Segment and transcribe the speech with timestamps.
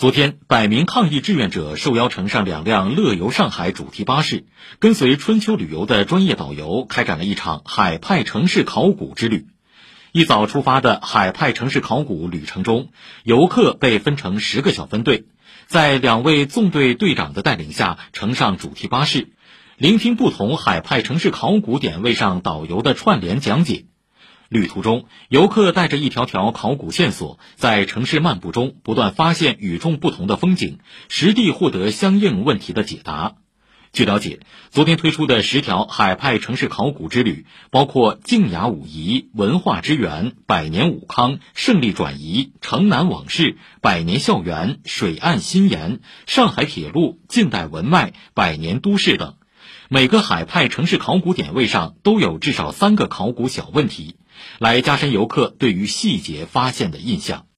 [0.00, 4.46] 昨天，百名抗疫志愿者受邀乘上两辆“乐游上海”主题巴士，
[4.78, 9.48] 跟随春秋旅游的专业导游，开展了一场海派城市考古之旅。
[10.12, 12.88] 一早出发的海派城市考古旅程中，
[13.24, 15.26] 游客被分成十个小分队，
[15.66, 19.28] 在两位纵队队长的带领下，乘上主题巴士，
[19.76, 23.84] 聆听不同海派城市考古点位上导游的串联讲解。
[24.50, 33.36] 旅途中，游客带着一条条考古线索，在城市漫步中不断发现与众不同的风景，实地获得相应问题的解答。
[33.92, 34.40] 据了解，
[34.70, 49.36] 昨天推出的十条海派城市考古之旅，包括静雅武夷、文化之源、百年武康、胜利转移、城南往事、百年校园、水岸新颜、上海铁路、近代文脉、百年都市等。
[49.92, 54.14] 每个海派城市考古点位上都有至少三个考古小问题，
[54.60, 57.46] 来加深游客对于细节发现的印象。